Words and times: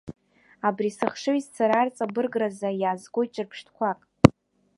Абри 0.67 0.89
сыхшыҩзцара 0.97 1.75
арҵабыргразы 1.79 2.69
иаазгоит 2.75 3.31
ҿырԥштәқәак. 3.35 3.99